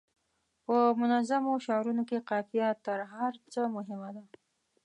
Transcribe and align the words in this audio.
په 0.65 0.75
منظومو 0.99 1.53
شعرونو 1.65 2.03
کې 2.09 2.25
قافیه 2.29 2.69
تر 2.85 2.99
هر 3.13 3.33
څه 3.53 3.61
مهمه 3.75 4.09
ده. 4.15 4.23